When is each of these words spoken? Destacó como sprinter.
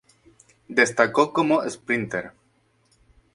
Destacó 0.67 1.31
como 1.31 1.61
sprinter. 1.69 2.33